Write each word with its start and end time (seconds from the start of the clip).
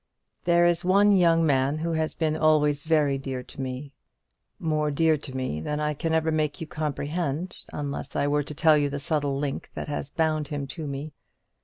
There 0.45 0.65
is 0.65 0.83
one 0.83 1.11
young 1.11 1.45
man 1.45 1.77
who 1.77 1.91
has 1.91 2.15
been 2.15 2.35
always 2.35 2.85
very 2.85 3.19
dear 3.19 3.43
to 3.43 3.61
me 3.61 3.93
more 4.57 4.89
dear 4.89 5.15
to 5.17 5.37
me 5.37 5.61
than 5.61 5.79
I 5.79 5.93
can 5.93 6.15
ever 6.15 6.31
make 6.31 6.59
you 6.59 6.65
comprehend, 6.65 7.57
unless 7.71 8.15
I 8.15 8.25
were 8.25 8.41
to 8.41 8.55
tell 8.55 8.75
you 8.79 8.89
the 8.89 8.97
subtle 8.97 9.37
link 9.37 9.69
that 9.75 9.89
has 9.89 10.09
bound 10.09 10.47
him 10.47 10.65
to 10.65 10.87
me. 10.87 11.13